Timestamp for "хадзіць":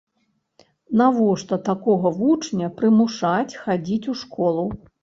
3.63-4.07